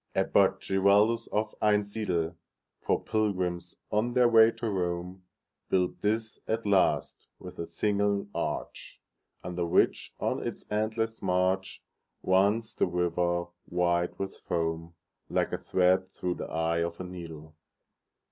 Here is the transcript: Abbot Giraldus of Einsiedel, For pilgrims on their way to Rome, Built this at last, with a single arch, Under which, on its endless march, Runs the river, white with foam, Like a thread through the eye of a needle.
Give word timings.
Abbot 0.15 0.59
Giraldus 0.59 1.27
of 1.27 1.53
Einsiedel, 1.61 2.35
For 2.79 3.03
pilgrims 3.03 3.77
on 3.91 4.13
their 4.13 4.27
way 4.27 4.49
to 4.49 4.67
Rome, 4.67 5.25
Built 5.69 6.01
this 6.01 6.39
at 6.47 6.65
last, 6.65 7.27
with 7.37 7.59
a 7.59 7.67
single 7.67 8.27
arch, 8.33 8.99
Under 9.43 9.63
which, 9.63 10.11
on 10.19 10.41
its 10.41 10.65
endless 10.71 11.21
march, 11.21 11.83
Runs 12.23 12.73
the 12.73 12.87
river, 12.87 13.45
white 13.65 14.17
with 14.17 14.37
foam, 14.37 14.95
Like 15.29 15.53
a 15.53 15.59
thread 15.59 16.09
through 16.11 16.33
the 16.33 16.49
eye 16.49 16.79
of 16.79 16.99
a 16.99 17.03
needle. 17.03 17.55